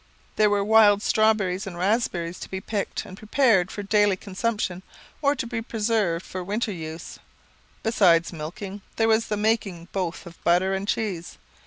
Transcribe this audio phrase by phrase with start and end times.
[0.35, 4.81] There were wild strawberries and raspberries to be picked and prepared for daily consumption,
[5.21, 7.19] or to be preserved for winter use.
[7.83, 11.37] Besides milking, there was the making both of butter and cheese.